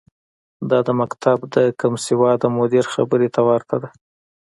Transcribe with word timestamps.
دا 0.69 0.79
د 0.87 0.89
مکتب 1.01 1.37
د 1.55 1.55
کمسواده 1.81 2.47
مدیر 2.57 2.85
خبرې 2.93 3.27
ته 3.35 3.41
ورته 3.49 3.75
ده. 3.81 3.89